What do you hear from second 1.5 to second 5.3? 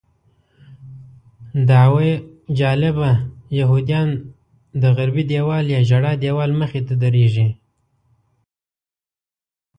دعوه جلبه یهودیان د غربي